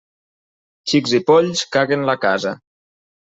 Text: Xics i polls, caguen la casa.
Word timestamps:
Xics 0.93 1.13
i 1.17 1.19
polls, 1.27 1.61
caguen 1.77 2.07
la 2.11 2.17
casa. 2.25 2.55